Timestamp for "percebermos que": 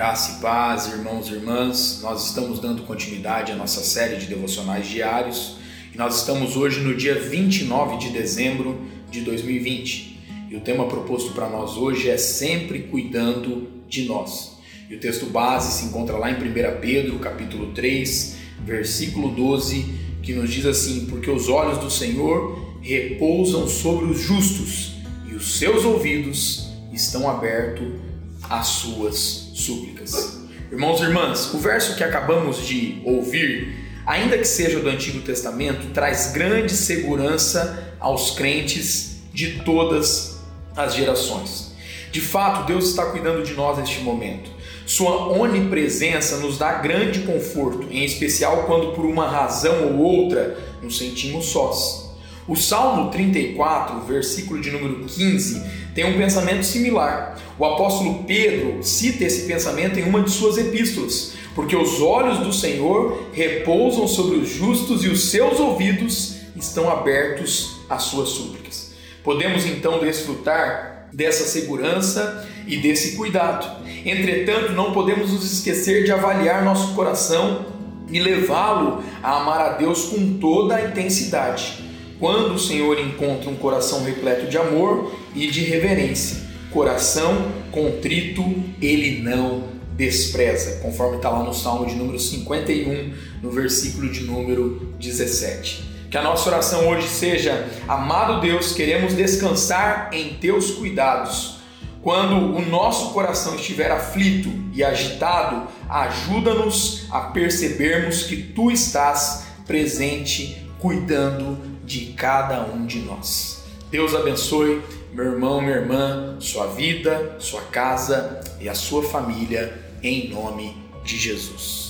107.20-108.36